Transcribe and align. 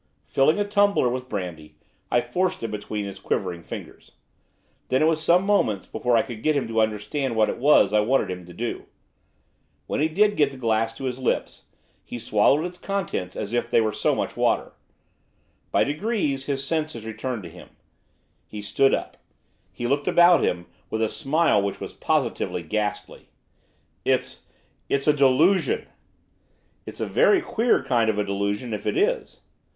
Filling 0.25 0.59
a 0.59 0.65
tumbler 0.67 1.09
with 1.09 1.29
brandy, 1.29 1.75
I 2.09 2.21
forced 2.21 2.63
it 2.63 2.71
between 2.71 3.05
his 3.05 3.19
quivering 3.19 3.61
fingers. 3.61 4.13
Then 4.87 5.03
it 5.03 5.07
was 5.07 5.21
some 5.21 5.43
moments 5.43 5.85
before 5.85 6.17
I 6.17 6.23
could 6.23 6.41
get 6.41 6.55
him 6.55 6.67
to 6.69 6.81
understand 6.81 7.35
what 7.35 7.49
it 7.49 7.59
was 7.59 7.93
I 7.93 7.99
wanted 7.99 8.31
him 8.31 8.43
to 8.47 8.51
do. 8.53 8.87
When 9.85 10.01
he 10.01 10.07
did 10.07 10.35
get 10.37 10.49
the 10.49 10.57
glass 10.57 10.97
to 10.97 11.03
his 11.03 11.19
lips, 11.19 11.65
he 12.03 12.17
swallowed 12.17 12.65
its 12.65 12.79
contents 12.79 13.35
as 13.35 13.53
if 13.53 13.69
they 13.69 13.79
were 13.79 13.93
so 13.93 14.15
much 14.15 14.35
water. 14.35 14.73
By 15.69 15.83
degrees 15.83 16.47
his 16.47 16.63
senses 16.65 17.05
returned 17.05 17.43
to 17.43 17.49
him. 17.49 17.69
He 18.47 18.63
stood 18.63 18.95
up. 18.95 19.17
He 19.71 19.85
looked 19.85 20.07
about 20.07 20.43
him, 20.43 20.65
with 20.89 21.03
a 21.03 21.09
smile 21.09 21.61
which 21.61 21.79
was 21.79 21.93
positively 21.93 22.63
ghastly. 22.63 23.29
'It's 24.03 24.47
it's 24.89 25.05
a 25.07 25.13
delusion.' 25.13 25.85
'It's 26.87 26.99
a 27.01 27.05
very 27.05 27.39
queer 27.41 27.83
kind 27.83 28.09
of 28.09 28.17
a 28.17 28.25
delusion, 28.25 28.73
if 28.73 28.87
it 28.87 28.97
is. 28.97 29.41